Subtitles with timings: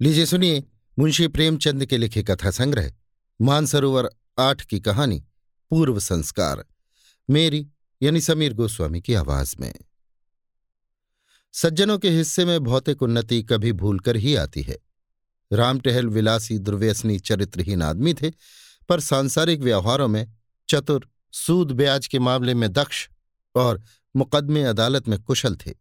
[0.00, 0.64] लीजिए सुनिए
[0.98, 2.92] मुंशी प्रेमचंद के लिखे कथा संग्रह
[3.40, 5.24] मानसरोवर आठ की कहानी,
[5.70, 6.64] पूर्व संस्कार,
[7.30, 7.70] मेरी
[8.02, 9.74] यानी समीर गोस्वामी की आवाज़ में।
[11.52, 14.78] सज्जनों के हिस्से में भौतिक उन्नति कभी भूलकर ही आती है।
[15.52, 18.30] राम टहल विलासी दुर्व्यसनी चरित्रहीन आदमी थे,
[18.88, 20.32] पर सांसारिक व्यवहारों में
[20.68, 23.08] चतुर, सूद ब्याज के मामले में दक्ष
[23.54, 23.82] और
[24.16, 25.74] मुकदमे अदालत में कुशल थे।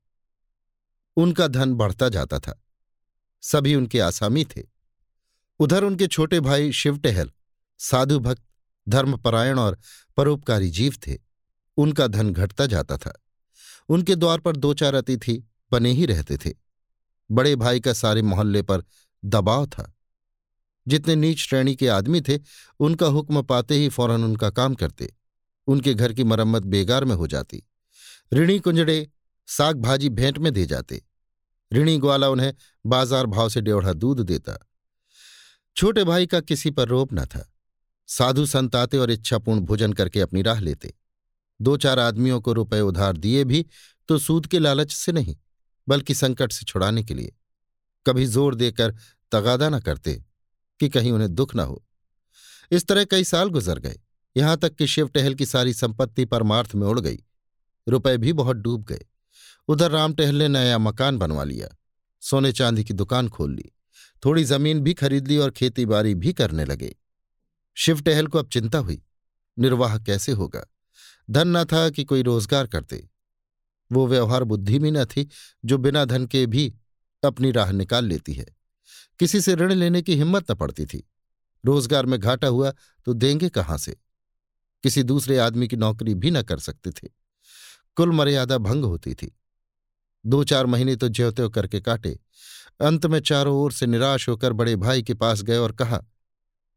[1.18, 2.64] उनका धन बढ़ता जाता था।
[3.42, 4.64] सभी उनके आसामी थे।
[5.60, 7.32] उधर उनके छोटे भाई शिव टहल
[7.78, 8.44] साधु भक्त,
[8.90, 9.80] धर्मपरायण और
[10.18, 11.18] परोपकारी जीव थे।
[11.78, 13.22] उनका धन घटता जाता था।
[13.90, 16.54] उनके द्वार पर दो चार अतिथि बने ही रहते थे।
[17.32, 18.84] बड़े भाई का सारे मोहल्ले पर
[19.26, 19.94] दबाव था।
[20.88, 22.40] जितने नीच श्रेणी के आदमी थे,
[22.80, 25.16] उनका हुक्म पाते ही फ़ौरन उनका काम करते।
[25.68, 27.64] उनके घर की मरम्मत बेगार में हो जाती।
[28.34, 29.10] ऋणी कुंजड़े
[29.48, 31.06] साग भाजी भेंट में दे जाते।
[31.72, 32.54] ऋणी ग्वाला उन्हें
[32.86, 34.58] बाज़ार भाव से डेढ़ा दूध देता।
[35.78, 37.50] छोटे भाई का किसी पर रोप न था।
[38.10, 40.94] साधु संत आते और इच्छापूर्ण भोजन करके अपनी राह लेते।
[41.60, 43.66] दो चार आदमियों को रुपए उधार दिए भी
[44.10, 45.36] तो सूद के लालच से नहीं,
[45.88, 47.34] बल्कि संकट से छुड़ाने के लिए।
[48.06, 48.96] कभी ज़ोर देकर
[49.32, 50.14] तगादा न करते
[50.80, 51.84] कि कहीं उन्हें दुख न हो।
[52.72, 54.00] इस तरह कई साल गुजर गए।
[54.36, 57.20] यहाँ तक कि शिव टहल की सारी संपत्ति परमार्थ में उड़ गई।
[57.88, 59.06] रुपए भी बहुत डूब गए।
[59.68, 61.68] उधर राम टहल ने नया मकान बनवा लिया।
[62.22, 63.72] सोने चांदी की दुकान खोल ली।
[64.26, 66.96] थोड़ी ज़मीन भी खरीद ली और खेती बाड़ी भी करने लगे।
[67.76, 69.04] शिव टहल को अब चिंता हुई।
[69.60, 70.66] निर्वाह कैसे होगा?
[71.30, 73.10] धन न था कि कोई रोज़गार करते।
[73.92, 75.30] वो व्यवहार बुद्धि भी न थी,
[75.66, 76.74] जो बिना धन के भी
[77.24, 78.46] अपनी राह निकाल लेती है।
[79.20, 81.10] किसी से ऋण लेने की हिम्मत न पड़ती थी।
[81.66, 82.74] रोज़गार में घाटा हुआ
[83.06, 83.98] तो देंगे कहाँ से?
[84.84, 87.08] किसी दूसरे आदमी की नौकरी भी न कर सकते थे।
[87.96, 89.38] कुल मर्यादा भंग होती थी।
[90.28, 92.20] दो चार महीने तो ज्योत्यो करके काटे।
[92.82, 96.04] अंत में चारों ओर से निराश होकर बड़े भाई के पास गए और कहा,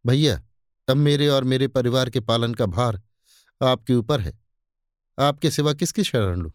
[0.05, 0.43] भैया,
[0.89, 3.01] अब मेरे और मेरे परिवार के पालन का भार
[3.61, 4.39] आपके ऊपर है।
[5.19, 6.53] आपके सिवा किसकी शरण लू?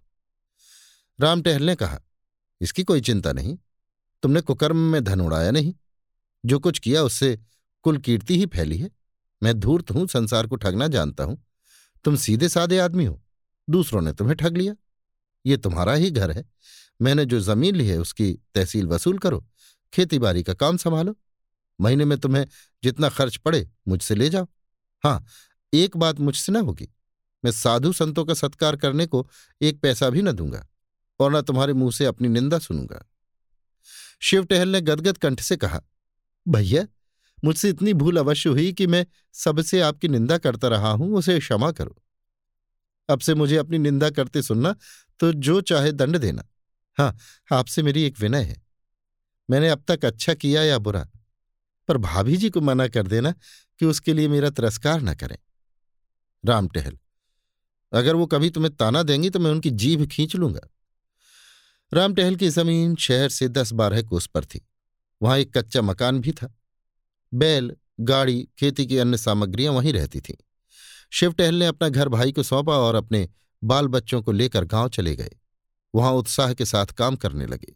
[1.19, 1.99] राम टहल ने कहा,
[2.61, 3.57] इसकी कोई चिंता नहीं।
[4.23, 5.73] तुमने कुकर्म में धन उड़ाया नहीं।
[6.45, 7.39] जो कुछ किया उससे
[7.83, 8.89] कुल कीर्ति ही फैली है।
[9.43, 11.43] मैं धूर्त हूँ, संसार को ठगना जानता हूँ।
[12.03, 13.21] तुम सीधे साधे आदमी हो।
[13.69, 14.73] दूसरों ने तुम्हें ठग लिया।
[15.45, 16.45] ये तुम्हारा ही घर है।
[16.99, 19.45] मैंने जो ज़मीन ली है, उसकी तहसील वसूल करो
[19.93, 21.15] खेती बाड़ी का काम संभालो।
[21.79, 22.45] महीने में तुम्हें
[22.83, 24.47] जितना खर्च पड़े, मुझसे ले जाओ।
[25.03, 25.25] हाँ
[25.73, 26.87] एक बात मुझसे ना होगी।
[27.43, 29.27] मैं साधु संतों का सत्कार करने को
[29.61, 30.65] एक पैसा भी न दूँगा,
[31.19, 33.05] और न तुम्हारे मुँह से अपनी निंदा सुनूँगा।
[34.21, 35.81] शिव टहल ने गदगद कंठ से कहा,
[36.45, 36.85] भैया,
[37.43, 41.71] मुझसे इतनी भूल अवश्य हुई कि मैं सबसे आपकी निंदा करता रहा हूँ, उसे क्षमा
[41.71, 41.95] करो।
[43.09, 44.75] अब से मुझे अपनी निंदा करते सुनना
[45.19, 46.43] तो जो चाहे दंड देना।
[46.97, 47.15] हाँ
[47.51, 48.61] आपसे मेरी एक विनय है।
[49.49, 51.07] मैंने अब तक अच्छा किया या बुरा,
[51.89, 53.31] पर भाभी जी को मना कर देना
[53.79, 55.37] कि उसके लिए मेरा तिरस्कार न करें।
[56.43, 56.97] राम टहल,
[57.91, 60.67] अगर वो कभी तुम्हें ताना देंगी तो मैं उनकी जीभ खींच लूँगा।
[61.91, 64.65] राम टहल की ज़मीन शहर से दस बारह कोस पर थी।
[65.21, 66.53] वहाँ एक कच्चा मकान भी था।
[67.31, 70.35] बैल, गाड़ी, खेती की अन्य सामग्रियाँ वहीं रहती थीं।
[71.11, 73.27] शिव टहल ने अपना घर भाई को सौंपा और अपने
[73.65, 75.31] बाल बच्चों को लेकर गाँव चले गए।
[75.95, 77.75] वहाँ उत्साह के साथ काम करने लगे।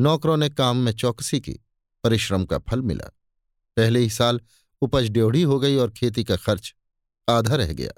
[0.00, 1.60] नौकरों ने काम में चौकसी की,
[2.04, 3.04] परिश्रम का फल मिला।
[3.76, 4.40] पहले ही साल
[4.82, 6.74] उपज ड्योढ़ी हो गई और खेती का खर्च
[7.28, 7.90] आधा रह गया।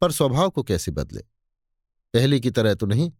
[0.00, 1.20] पर स्वभाव को कैसे बदले?
[2.14, 3.12] पहले की तरह तो नहीं,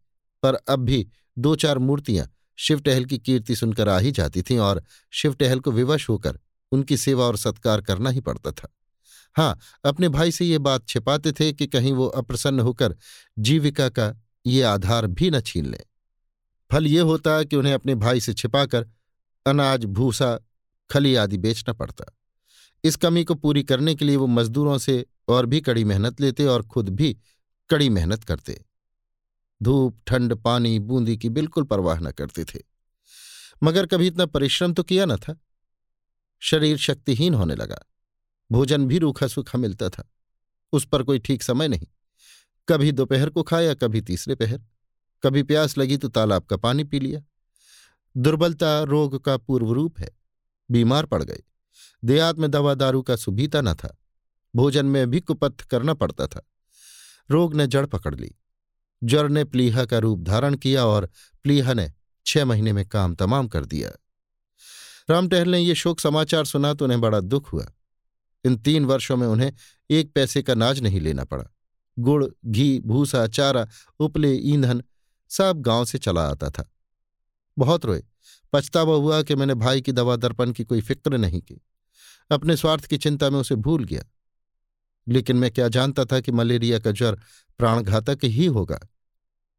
[0.42, 4.58] पर अब भी दो चार मूर्तियाँ शिव टहल की कीर्ति सुनकर आ ही जाती थीं
[4.58, 6.40] और शिव टहल को विवश होकर
[6.72, 8.77] उनकी सेवा और सत्कार करना ही पड़ता था।
[9.38, 12.96] हाँ अपने भाई से ये बात छिपाते थे कि कहीं वो अप्रसन्न होकर
[13.38, 14.14] जीविका का
[14.46, 15.78] ये आधार भी न छीन ले।
[16.72, 18.88] फल ये होता कि उन्हें अपने भाई से छिपाकर
[19.46, 20.40] अनाज, भूसा,
[20.90, 22.18] खली आदि बेचना पड़ता।
[22.84, 26.46] इस कमी को पूरी करने के लिए वो मजदूरों से और भी कड़ी मेहनत लेते
[26.46, 27.18] और खुद भी
[27.70, 28.64] कड़ी मेहनत करते।
[29.62, 32.58] धूप, ठंड, पानी, बूंदी की बिल्कुल परवाह न करते थे।
[33.62, 35.40] मगर कभी इतना परिश्रम तो किया न था।
[36.40, 37.84] शरीर शक्तिहीन होने लगा।
[38.52, 40.10] भोजन भी रूखा सूखा मिलता था।
[40.72, 41.86] उस पर कोई ठीक समय नहीं।
[42.68, 44.62] कभी दोपहर को खाया, कभी तीसरे पहर।
[45.22, 47.20] कभी प्यास लगी तो तालाब का पानी पी लिया।
[48.16, 50.16] दुर्बलता रोग का पूर्व रूप है।
[50.70, 51.42] बीमार पड़ गए।
[52.04, 53.96] देहात में दवा दारू का सुभीता न था।
[54.56, 56.48] भोजन में भी कुपथ करना पड़ता था।
[57.30, 58.34] रोग ने जड़ पकड़ ली।
[59.04, 61.10] ज्वर ने प्लीहा का रूप धारण किया और
[61.42, 61.92] प्लीहा ने
[62.26, 63.90] छह महीने में काम तमाम कर दिया।
[65.10, 67.72] राम टहल ने ये शोक समाचार सुना तो उन्हें बड़ा दुख हुआ।
[68.48, 69.52] इन तीन वर्षों में उन्हें
[69.90, 71.44] एक पैसे का नाज नहीं लेना पड़ा।
[71.98, 73.68] गुड़, घी, भूसा, चारा,
[74.00, 74.82] उपले, ईंधन
[75.28, 76.72] सब गाँव से चला आता था।
[77.58, 78.02] बहुत रोए।
[78.52, 81.60] पछतावा हुआ कि मैंने भाई की दवा दर्पण की कोई फ़िक्र नहीं की।
[82.30, 84.04] अपने स्वार्थ की चिंता में उसे भूल गया।
[85.08, 87.20] लेकिन मैं क्या जानता था कि मलेरिया का ज्वर
[87.58, 88.80] प्राणघातक ही होगा?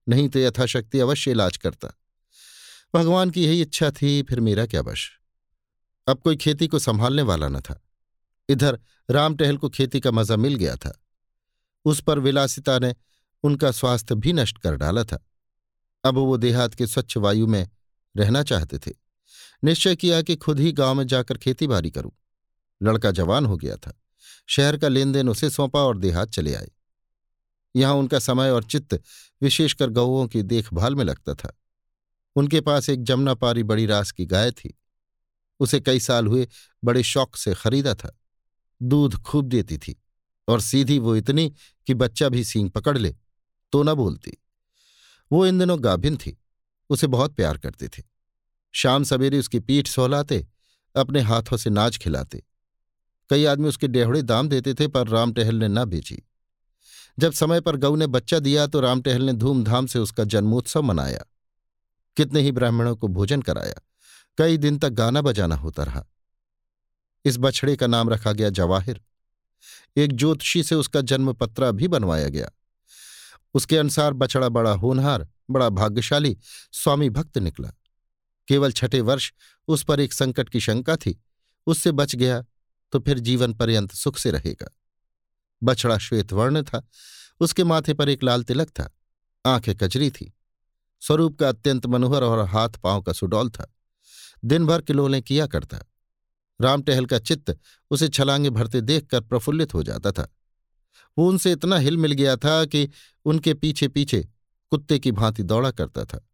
[0.09, 1.87] नहीं तो यथाशक्ति अवश्य इलाज करता।
[2.95, 5.19] भगवान की यही इच्छा थी, फिर मेरा क्या वश?
[6.07, 7.88] अब कोई खेती को संभालने वाला न था।
[8.49, 8.79] इधर
[9.09, 11.03] राम टहल को खेती का मज़ा मिल गया था।
[11.85, 12.95] उस पर विलासिता ने
[13.43, 15.25] उनका स्वास्थ्य भी नष्ट कर डाला था।
[16.03, 17.69] अब वो देहात के स्वच्छ वायु में
[18.17, 18.91] रहना चाहते थे।
[19.63, 22.11] निश्चय किया कि खुद ही गाँव में जाकर खेती बाड़ी करूँ।
[22.83, 24.01] लड़का जवान हो गया था।
[24.47, 26.71] शहर का लेन देन उसे सौंपा और देहात चले आए।
[27.75, 29.03] यहाँ उनका समय और चित्त
[29.41, 31.59] विशेषकर गौओं की देखभाल में लगता था।
[32.35, 34.79] उनके पास एक जमुना पारी बड़ी रास की गाय थी।
[35.59, 36.47] उसे कई साल हुए
[36.83, 38.18] बड़े शौक से खरीदा था।
[38.81, 40.03] दूध खूब देती थी
[40.47, 41.53] और सीधी वो इतनी
[41.87, 43.15] कि बच्चा भी सींग पकड़ ले
[43.71, 44.37] तो न बोलती।
[45.31, 46.37] वो इन दिनों गाभिन थी,
[46.89, 48.03] उसे बहुत प्यार करते थे।
[48.71, 50.47] शाम सवेरे उसकी पीठ सोहलाते,
[50.95, 52.43] अपने हाथों से नाच खिलाते।
[53.29, 56.23] कई आदमी उसके डेहड़े दाम देते थे, पर राम टहल ने न बेची।
[57.19, 60.81] जब समय पर गऊ ने बच्चा दिया तो राम टहल ने धूमधाम से उसका जन्मोत्सव
[60.81, 61.25] मनाया।
[62.17, 63.81] कितने ही ब्राह्मणों को भोजन कराया।
[64.37, 66.05] कई दिन तक गाना बजाना होता रहा।
[67.25, 69.01] इस बछड़े का नाम रखा गया जवाहिर।
[69.97, 72.51] एक ज्योतिषी से उसका जन्म पत्रा भी बनवाया गया।
[73.53, 76.37] उसके अनुसार बछड़ा बड़ा होनहार, बड़ा भाग्यशाली,
[76.71, 77.69] स्वामी भक्त निकला।
[78.47, 79.31] केवल छठे वर्ष
[79.67, 81.23] उस पर एक संकट की शंका थी।
[81.67, 82.45] उससे बच गया
[82.91, 84.77] तो फिर जीवन पर्यंत सुख से रहेगा।
[85.63, 86.87] बछड़ा श्वेत वर्ण था।
[87.39, 88.91] उसके माथे पर एक लाल तिलक था।
[89.45, 90.33] आँखें कचरी थी।
[91.01, 93.75] स्वरूप का अत्यंत मनोहर और हाथ पाँव का सुडौल था।
[94.45, 95.79] दिन भर किलोलें किया करता।
[96.59, 97.57] राम टहल का चित्त
[97.91, 100.27] उसे छलांगे भरते देखकर प्रफुल्लित हो जाता था।
[101.17, 102.89] वो उनसे इतना हिल मिल गया था कि
[103.25, 104.19] उनके पीछे पीछे
[104.71, 106.25] कुत्ते की भांति दौड़ा करता था।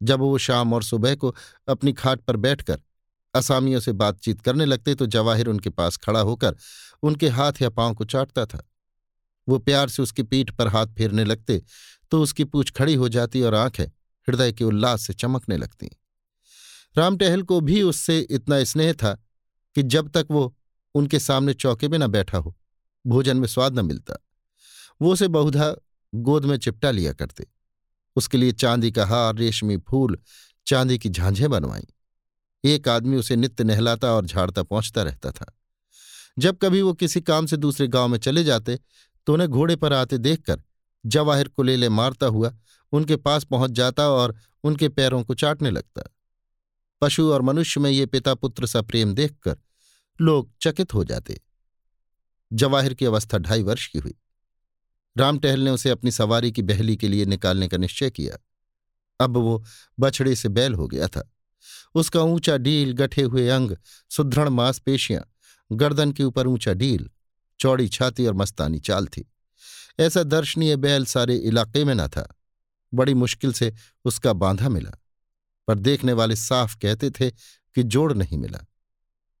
[0.00, 1.34] जब वो शाम और सुबह को
[1.68, 2.80] अपनी खाट पर बैठकर
[3.34, 6.56] असामियों से बातचीत करने लगते तो जवाहिर उनके पास खड़ा होकर
[7.02, 8.62] उनके हाथ या पाँव को चाटता था।
[9.48, 11.62] वो प्यार से उसकी पीठ पर हाथ फेरने लगते
[12.10, 13.84] तो उसकी पूछ खड़ी हो जाती और आँखें
[14.28, 15.90] हृदय के उल्लास से चमकने लगती।
[16.96, 19.14] राम टहल को भी उससे इतना स्नेह था
[19.76, 20.56] कि जब तक वो
[20.94, 22.56] उनके सामने चौके में न बैठा हो,
[23.06, 24.16] भोजन में स्वाद न मिलता।
[25.02, 25.74] वो उसे बहुधा
[26.14, 27.46] गोद में चिपटा लिया करते।
[28.16, 30.18] उसके लिए चांदी का हार, रेशमी फूल,
[30.66, 31.86] चांदी की झांझें बनवाई।
[32.64, 35.54] एक आदमी उसे नित्य नहलाता और झाड़ता पहुँचता रहता था।
[36.38, 38.78] जब कभी वो किसी काम से दूसरे गाँव में चले जाते
[39.26, 40.62] तो उन्हें घोड़े पर आते देखकर
[41.06, 42.52] जवाहिर कुलेले मारता हुआ
[42.92, 44.34] उनके पास पहुँच जाता और
[44.64, 46.02] उनके पैरों को चाटने लगता।
[47.00, 49.56] पशु और मनुष्य में ये पिता पुत्र सा प्रेम देखकर
[50.20, 51.40] लोग चकित हो जाते।
[52.52, 54.14] जवाहिर की अवस्था ढाई वर्ष की हुई।
[55.18, 58.38] राम टहल ने उसे अपनी सवारी की बहली के लिए निकालने का निश्चय किया।
[59.24, 59.64] अब वो
[60.00, 61.32] बछड़े से बैल हो गया था।
[61.94, 63.76] उसका ऊँचा डील, गठे हुए अंग,
[64.10, 65.34] सुदृढ़ मांसपेशियाँ,
[65.72, 67.10] गर्दन के ऊपर ऊँचा डील,
[67.60, 69.32] चौड़ी छाती और मस्तानी चाल थी।
[70.00, 72.36] ऐसा दर्शनीय बैल सारे इलाके में न था।
[72.94, 73.74] बड़ी मुश्किल से
[74.04, 74.99] उसका बांधा मिला।
[75.66, 77.30] पर देखने वाले साफ़ कहते थे
[77.74, 78.66] कि जोड़ नहीं मिला।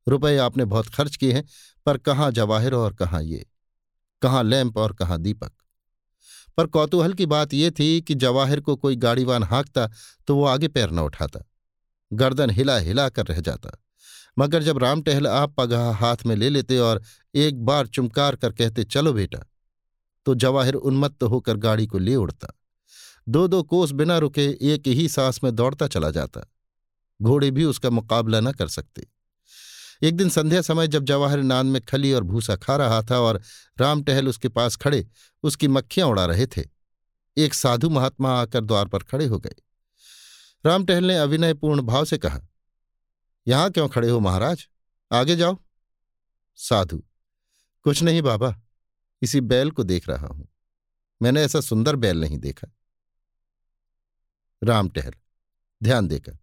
[0.08, 1.44] रुपए आपने बहुत खर्च किए हैं,
[1.86, 3.46] पर कहाँ जवाहिर और कहाँ ये?
[4.22, 5.52] कहाँ लैंप और कहाँ दीपक?
[6.56, 9.90] पर कौतूहल की बात यह थी कि जवाहिर को कोई गाड़ीवान हाँकता
[10.26, 11.40] तो वो आगे पैर न उठाता।
[12.12, 13.70] गर्दन हिला हिला कर रह जाता।
[14.38, 17.02] मगर जब राम टहल आप पगहा हाथ में ले लेते और
[17.34, 19.44] एक बार चुमकार कर कहते, चलो बेटा
[20.26, 22.59] तो जवाहिर उन्मत्त होकर गाड़ी को ले उड़ता।
[23.30, 26.40] दो दो कोस बिना रुके एक ही सांस में दौड़ता चला जाता।
[27.20, 29.06] घोड़े भी उसका मुकाबला न कर सकते।
[30.02, 33.40] एक दिन संध्या समय जब जवाहर नान में खली और भूसा खा रहा था और
[33.78, 35.06] राम टहल उसके पास खड़े,
[35.44, 36.64] उसकी मक्खियाँ उड़ा रहे थे।
[37.36, 39.54] एक साधु महात्मा आकर द्वार पर खड़े हो गए।
[40.64, 42.40] राम टहल ने अविनयपूर्ण भाव से कहा,
[43.46, 44.66] यहाँ क्यों खड़े हो महाराज?
[45.10, 45.56] आगे जाओ।
[46.58, 47.02] साधु,
[47.86, 48.54] कुछ नहीं बाबा,
[49.22, 50.48] इसी बैल को देख रहा हूँ।
[51.20, 52.72] मैंने ऐसा सुंदर बैल नहीं देखा।
[54.62, 55.12] राम टहल।
[55.82, 56.38] ध्यान देकर,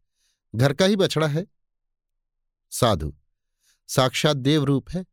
[0.56, 1.46] घर का ही बछड़ा है?
[2.72, 3.14] साधु,
[3.88, 5.06] साक्षात देवरूप है।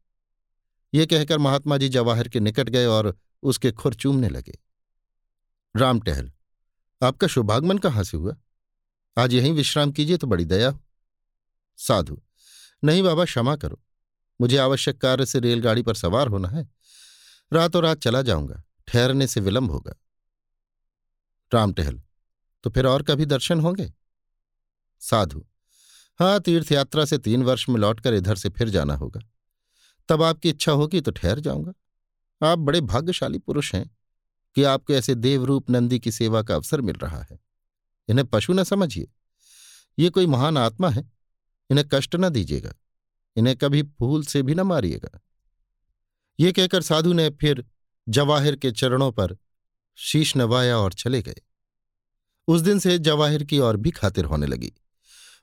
[0.95, 4.59] ये कहकर महात्मा जी जवाहर के निकट गए और उसके खुर चूमने लगे।
[5.77, 6.33] राम टहल,
[7.03, 8.37] आपका शुभागमन कहाँ से हुआ?
[9.19, 10.81] आज यहीं विश्राम कीजिए तो बड़ी दया हो।
[11.79, 12.23] साधु,
[12.85, 13.81] नहीं बाबा, क्षमा करो।
[14.41, 16.69] मुझे आवश्यक कार्य से रेलगाड़ी पर सवार होना है।
[17.53, 19.95] रातों रात चला जाऊँगा। ठहरने से विलंब होगा।
[21.55, 22.01] राम टहल
[22.65, 23.93] तो फिर और कभी दर्शन होंगे?
[25.01, 25.47] साधु
[26.21, 29.21] हाँ तीर्थ यात्रा से तीन वर्ष में लौटकर इधर से फिर जाना होगा।
[30.09, 31.73] तब आपकी इच्छा होगी तो ठहर जाऊँगा।
[32.47, 33.97] आप बड़े भाग्यशाली पुरुष हैं
[34.55, 37.41] कि आपको ऐसे देवरूप नंदी की सेवा का अवसर मिल रहा है।
[38.09, 39.09] इन्हें पशु न समझिए।
[39.99, 41.13] ये कोई महान आत्मा है।
[41.71, 42.75] इन्हें कष्ट न दीजिएगा।
[43.37, 45.21] इन्हें कभी फूल से भी न मारिएगा।
[46.41, 47.65] ये कहकर साधु ने फिर
[48.09, 49.37] जवाहिर के चरणों पर
[49.95, 51.37] शीश नवाया और चले गए।
[52.49, 54.73] उस दिन से जवाहिर की और भी खातिर होने लगी।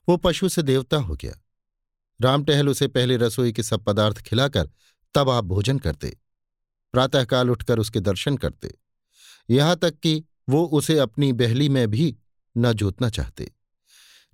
[0.08, 1.34] वो पशु से देवता हो गया।
[2.20, 4.70] राम टहल उसे पहले रसोई के सब पदार्थ खिलाकर
[5.16, 6.18] तब आप भोजन करते।
[6.94, 8.74] प्रातःकाल उठकर उसके दर्शन करते।
[9.50, 12.16] यहाँ तक कि वो उसे अपनी बहली में भी
[12.56, 13.52] न जोतना चाहते।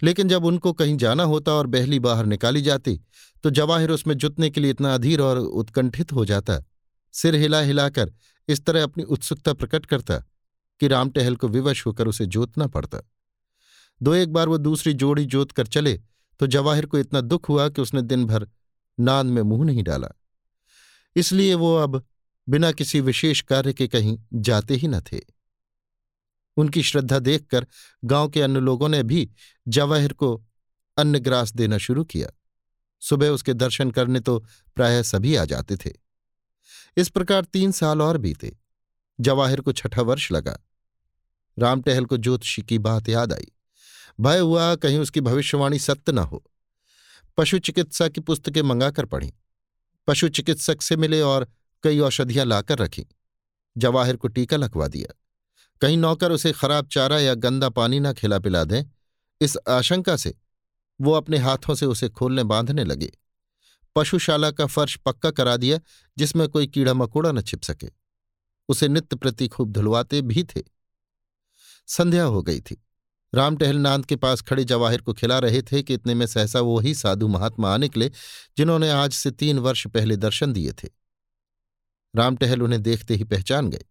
[0.02, 3.00] लेकिन जब उनको कहीं जाना होता और बहली बाहर निकाली जाती
[3.44, 6.64] तो जवाहिर उसमें जुतने के लिए इतना अधीर और उत्कंठित हो जाता,
[7.14, 8.12] सिर हिला हिलाकर
[8.48, 10.24] इस तरह अपनी उत्सुकता प्रकट करता।
[10.80, 13.02] कि राम टहल को विवश होकर उसे जोतना पड़ता।
[14.02, 16.00] दो एक बार वो दूसरी जोड़ी जोत कर चले
[16.40, 18.48] तो जवाहिर को इतना दुख हुआ कि उसने दिन भर
[19.00, 20.08] नांद में मुँह नहीं डाला।
[21.16, 22.06] इसलिए वो अब
[22.48, 25.20] बिना किसी विशेष कार्य के कहीं जाते ही न थे।
[26.58, 27.68] उनकी श्रद्धा देखकर
[28.06, 29.30] गाँव के अन्य लोगों ने भी
[29.68, 30.46] जवाहिर को
[30.98, 32.30] अन्य ग्रास देना शुरू किया।
[33.02, 34.40] सुबह उसके दर्शन करने तो
[34.76, 35.92] प्रायः सभी आ जाते थे।
[36.98, 38.56] इस प्रकार तीन साल और बीते।
[39.20, 40.60] जवाहिर को छठा वर्ष लगा।
[41.60, 43.52] राम टहल को ज्योतिषी की बात याद आई।
[44.20, 46.44] भय हुआ कहीं उसकी भविष्यवाणी सत्य न हो।
[47.38, 49.34] पशु चिकित्सा की पुस्तकें मंगाकर पढ़ी।
[50.08, 51.48] पशु चिकित्सक से मिले और
[51.84, 53.06] कई औषधियाँ लाकर रखी।
[53.78, 55.14] जवाहिर को टीका लगवा दिया।
[55.82, 58.84] कहीं नौकर उसे खराब चारा या गंदा पानी न खिला पिला दें।
[59.42, 60.36] इस आशंका से
[61.02, 63.18] वो अपने हाथों से उसे खोलने बांधने लगे।
[63.96, 65.80] पशुशाला का फर्श पक्का करा दिया
[66.18, 68.07] जिसमें कोई कीड़ा मकोड़ा न छिप सके।
[68.70, 70.64] उसे नित्य प्रति खूब धुलवाते भी थे।
[71.88, 72.84] संध्या हो गई थी।
[73.34, 76.80] राम टहलनांद के पास खड़े जवाहिर को खिला रहे थे कि इतने में सहसा वो
[76.80, 78.12] ही साधु महात्मा आ निकले,
[78.58, 80.90] जिन्होंने आज से तीन वर्ष पहले दर्शन दिए थे।
[82.16, 83.86] राम टहल उन्हें देखते ही पहचान गए।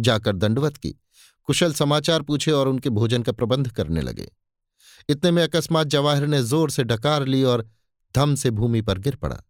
[0.00, 0.90] जाकर दंडवत की,
[1.44, 4.32] कुशल समाचार पूछे और उनके भोजन का प्रबंध करने लगे।
[5.08, 7.70] इतने में अकस्मात जवाहिर ने ज़ोर से डकार ली और
[8.14, 9.42] धम से भूमि पर गिर पड़ा।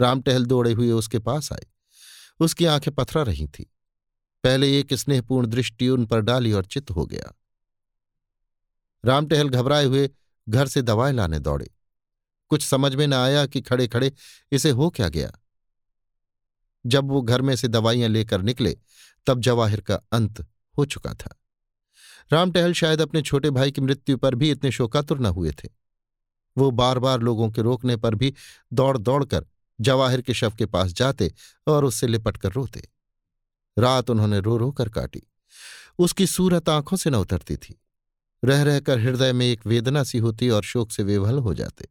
[0.00, 1.66] राम टहल दौड़े हुए उसके पास आए।
[2.40, 3.72] उसकी आँखें पथरा रही थी।
[4.44, 7.38] पहले एक स्नेहपूर्ण दृष्टि उन पर डाली और चित्त हो गया।
[9.04, 10.10] राम टहल घबराए हुए
[10.48, 11.70] घर से दवाएँ लाने दौड़े।
[12.48, 14.12] कुछ समझ में न आया कि खड़े खड़े
[14.52, 15.32] इसे हो क्या गया।
[16.86, 18.78] जब वो घर में से दवाइयाँ लेकर निकले,
[19.26, 20.46] तब जवाहिर का अंत
[20.78, 21.40] हो चुका था।
[22.32, 25.68] राम टहल शायद अपने छोटे भाई की मृत्यु पर भी इतने शोकातुर न हुए थे।
[26.58, 28.34] वो बार बार लोगों के रोकने पर भी
[28.72, 29.46] दौड़ दौड़कर
[29.80, 31.34] जवाहिर के शव के पास जाते
[31.66, 32.88] और उससे लिपट कर रोते।
[33.78, 35.22] रात उन्होंने रो रो कर काटी।
[35.98, 37.82] उसकी सूरत आँखों से न उतरती थी।
[38.44, 41.88] रह रहकर हृदय में एक वेदना सी होती और शोक से विवल हो जाते।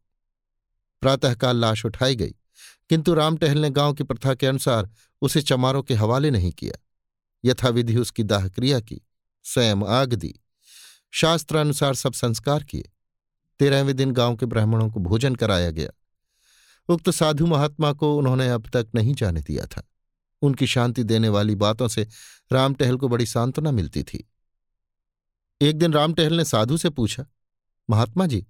[1.02, 2.36] प्रातःकाल लाश उठाई गई,
[2.90, 4.90] किंतु राम टहल ने गाँव की प्रथा के अनुसार
[5.22, 6.86] उसे चमारों के हवाले नहीं किया।
[7.46, 9.02] यथाविधि उसकी दाह क्रिया की,
[9.44, 10.40] स्वयं आग दी।
[11.12, 12.90] शास्त्रानुसार सब संस्कार किए।
[13.60, 15.90] तेरहवें दिन गाँव के ब्राह्मणों को भोजन कराया गया।
[16.90, 19.84] उक्त साधु महात्मा को उन्होंने अब तक नहीं जाने दिया था।
[20.42, 22.08] उनकी शांति देने वाली बातों से
[22.52, 24.28] राम टहल को बड़ी सांत्वना मिलती थी।
[25.62, 27.26] एक दिन राम टहल ने साधु से पूछा,
[27.90, 28.42] महात्मा जी,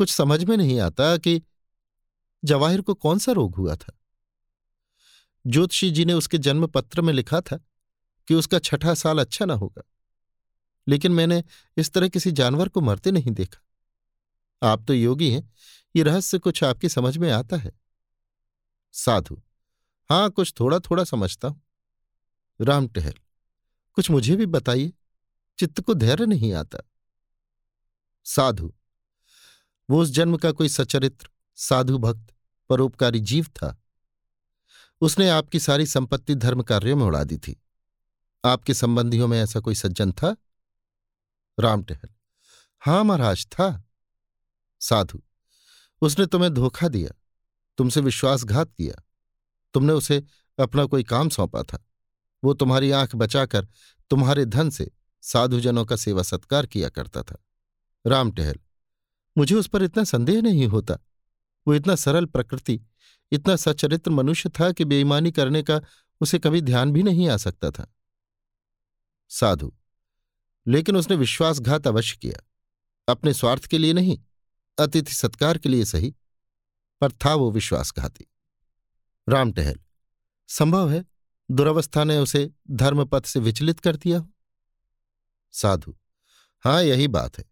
[0.00, 1.40] कुछ समझ में नहीं आता कि
[2.42, 3.92] जवाहिर को कौन सा रोग हुआ था?
[5.44, 7.58] ज्योतिषी जी ने उसके जन्म पत्र में लिखा था
[8.28, 9.82] कि उसका छठा साल अच्छा ना होगा,
[10.86, 11.42] लेकिन मैंने
[11.76, 13.60] इस तरह किसी जानवर को मरते नहीं देखा।
[14.62, 15.50] आप तो योगी हैं,
[15.94, 17.72] ये रहस्य कुछ आपकी समझ में आता है।
[18.94, 19.42] साधु,
[20.10, 21.60] हाँ, कुछ थोड़ा थोड़ा समझता हूँ।
[22.60, 23.14] राम टहल,
[23.96, 24.92] कुछ मुझे भी बताइए,
[25.58, 26.78] चित्त को धैर्य नहीं आता।
[28.24, 28.72] साधु,
[29.90, 32.34] वो उस जन्म का कोई सचरित्र, साधु भक्त,
[32.70, 33.76] परोपकारी जीव था।
[35.00, 37.56] उसने आपकी सारी संपत्ति धर्म कार्यों में उड़ा दी थी।
[38.44, 40.36] आपके संबंधियों में ऐसा कोई सज्जन था?
[41.58, 42.08] राम टहल,
[42.82, 43.84] हाँ, महाराज, था।
[44.82, 45.22] साधु।
[46.02, 47.10] उसने तुम्हें धोखा दिया,
[47.78, 49.02] तुमसे विश्वासघात किया,
[49.74, 50.22] तुमने उसे
[50.58, 51.84] अपना कोई काम सौंपा था।
[52.42, 53.66] वो तुम्हारी आँख बचाकर
[54.10, 54.90] तुम्हारे धन से
[55.22, 57.36] साधुजनों का सेवा सत्कार किया करता था।
[58.04, 58.58] राम टहल,
[59.36, 60.98] मुझे उस पर इतना संदेह नहीं होता।
[61.66, 62.80] वो इतना सरल प्रकृति,
[63.32, 65.80] इतना सचरित्र मनुष्य था कि बेईमानी करने का
[66.20, 67.86] उसे कभी ध्यान भी नहीं आ सकता था।
[69.30, 69.72] साधु,
[70.66, 72.42] लेकिन उसने विश्वासघात अवश्य किया,
[73.08, 74.18] अपने स्वार्थ के लिए नहीं
[74.78, 76.14] अतिथि सत्कार के लिए सही,
[77.00, 78.26] पर था वो विश्वासघाती।
[79.28, 79.78] राम टहल,
[80.48, 81.04] संभव है
[81.50, 84.28] दुर्वस्था ने उसे धर्मपथ से विचलित कर दिया हो?
[85.54, 85.94] साधु,
[86.64, 87.44] हाँ, यही बात है।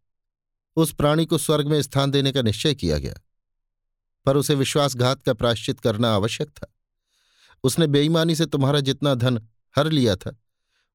[0.76, 3.14] उस प्राणी को स्वर्ग में स्थान देने का निश्चय किया गया,
[4.26, 6.74] पर उसे विश्वासघात का प्राश्चित करना आवश्यक था।
[7.64, 9.40] उसने बेईमानी से तुम्हारा जितना धन
[9.76, 10.36] हर लिया था,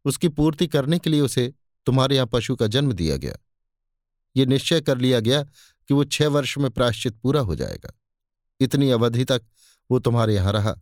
[0.06, 1.54] उसकी पूर्ति करने के लिए उसे
[1.88, 3.36] तुम्हारे यहाँ पशु का जन्म दिया गया।
[4.36, 5.46] ये निश्चय कर लिया गया
[5.88, 7.94] कि वो छह वर्ष में प्राश्चित पूरा हो जाएगा।
[8.60, 9.42] इतनी अवधि तक
[9.92, 10.76] वो तुम्हारे यहाँ रहा।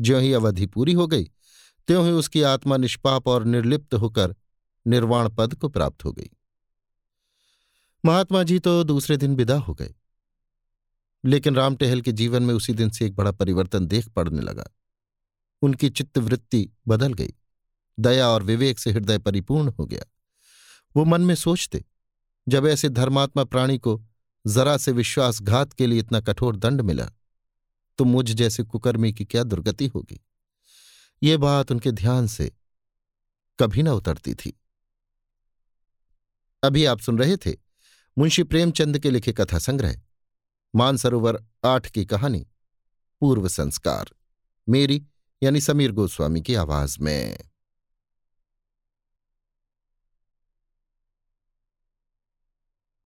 [0.00, 1.24] ज्यों ही अवधि पूरी हो गई,
[1.86, 4.34] त्यों ही उसकी आत्मा निष्पाप और निर्लिप्त होकर
[4.86, 6.30] निर्वाण पद को प्राप्त हो गई।
[8.04, 9.94] महात्मा जी तो दूसरे दिन विदा हो गए।
[11.24, 14.68] लेकिन राम टहल के जीवन में उसी दिन से एक बड़ा परिवर्तन देख पड़ने लगा।
[15.62, 17.34] उनकी चित्तवृत्ति बदल गई।
[18.00, 20.04] दया और विवेक से हृदय परिपूर्ण हो गया।
[20.96, 21.84] वो मन में सोचते,
[22.48, 24.02] जब ऐसे धर्मात्मा प्राणी को
[24.46, 27.10] जरा से विश्वासघात के लिए इतना कठोर दंड मिला
[27.98, 30.20] तो मुझ जैसे कुकर्मी की क्या दुर्गति होगी?
[31.22, 32.52] ये बात उनके ध्यान से
[33.58, 34.60] कभी न उतरती थी।
[36.62, 37.52] अभी आप सुन रहे थे
[38.18, 40.00] मुंशी प्रेमचंद के लिखे कथा संग्रह,
[40.74, 42.46] मानसरोवर आठ की कहानी,
[43.20, 44.10] पूर्व संस्कार,
[44.68, 45.06] मेरी
[45.42, 47.38] यानी समीर गोस्वामी की आवाज़ में।